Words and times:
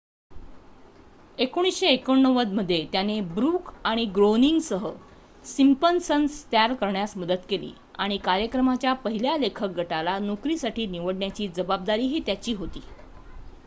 १९८९ 1.37 2.53
मध्ये 2.53 2.79
त्याने 2.91 3.19
ब्रूक 3.31 3.69
आणि 3.83 4.05
ग्रोअनिंगसह 4.15 4.87
सिम्पसन्स 5.45 6.43
तयार 6.51 6.73
करण्यात 6.75 7.17
मदत 7.17 7.45
केली 7.49 7.71
आणि 7.97 8.17
कार्यक्रमाच्या 8.23 8.93
पहिल्या 9.05 9.37
लेखक 9.37 9.77
गटाला 9.77 10.17
नोकरीसाठी 10.19 10.87
निवडण्याची 10.89 11.47
जबाबदारीही 11.55 12.19
त्याची 12.25 12.53
होती 12.55 12.81